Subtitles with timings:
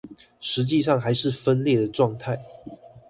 [0.41, 2.39] 實際上還是分裂的狀態